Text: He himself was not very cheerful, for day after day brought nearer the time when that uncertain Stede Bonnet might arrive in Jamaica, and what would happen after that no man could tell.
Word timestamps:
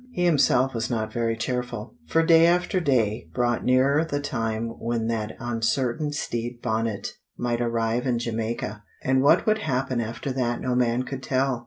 He 0.09 0.25
himself 0.25 0.73
was 0.73 0.89
not 0.89 1.13
very 1.13 1.37
cheerful, 1.37 1.93
for 2.07 2.23
day 2.25 2.47
after 2.47 2.79
day 2.79 3.29
brought 3.35 3.63
nearer 3.63 4.03
the 4.03 4.19
time 4.19 4.69
when 4.79 5.05
that 5.09 5.33
uncertain 5.39 6.11
Stede 6.11 6.59
Bonnet 6.59 7.19
might 7.37 7.61
arrive 7.61 8.07
in 8.07 8.17
Jamaica, 8.17 8.83
and 9.03 9.21
what 9.21 9.45
would 9.45 9.59
happen 9.59 10.01
after 10.01 10.31
that 10.31 10.59
no 10.59 10.73
man 10.73 11.03
could 11.03 11.21
tell. 11.21 11.59